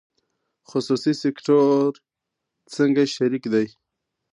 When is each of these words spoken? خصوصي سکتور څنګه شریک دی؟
خصوصي 0.69 1.13
سکتور 1.23 1.89
څنګه 2.75 3.01
شریک 3.15 3.43
دی؟ 3.53 3.67